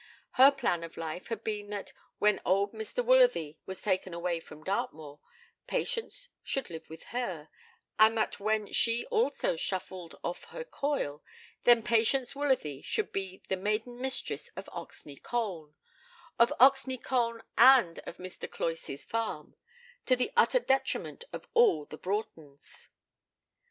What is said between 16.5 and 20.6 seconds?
Oxney Colne and of Mr. Cloysey's farm to the utter